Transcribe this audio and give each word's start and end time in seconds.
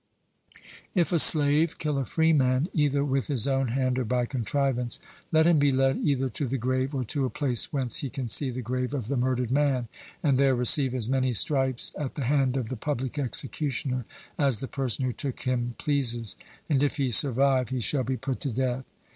If 0.95 1.11
a 1.11 1.19
slave 1.19 1.77
kill 1.77 1.99
a 1.99 2.05
freeman, 2.05 2.69
either 2.73 3.05
with 3.05 3.27
his 3.27 3.47
own 3.47 3.67
hand 3.67 3.99
or 3.99 4.03
by 4.03 4.25
contrivance, 4.25 4.99
let 5.31 5.45
him 5.45 5.59
be 5.59 5.71
led 5.71 5.97
either 5.99 6.27
to 6.31 6.47
the 6.47 6.57
grave 6.57 6.95
or 6.95 7.03
to 7.03 7.23
a 7.25 7.29
place 7.29 7.71
whence 7.71 7.97
he 7.97 8.09
can 8.09 8.27
see 8.27 8.49
the 8.49 8.63
grave 8.63 8.95
of 8.95 9.09
the 9.09 9.15
murdered 9.15 9.51
man, 9.51 9.89
and 10.23 10.39
there 10.39 10.55
receive 10.55 10.95
as 10.95 11.07
many 11.07 11.33
stripes 11.33 11.91
at 11.95 12.15
the 12.15 12.23
hand 12.25 12.57
of 12.57 12.69
the 12.69 12.77
public 12.77 13.19
executioner 13.19 14.05
as 14.39 14.57
the 14.57 14.67
person 14.67 15.05
who 15.05 15.11
took 15.11 15.41
him 15.41 15.75
pleases; 15.77 16.35
and 16.67 16.81
if 16.81 16.97
he 16.97 17.11
survive 17.11 17.69
he 17.69 17.79
shall 17.79 18.03
be 18.03 18.17
put 18.17 18.39
to 18.39 18.49
death. 18.49 18.85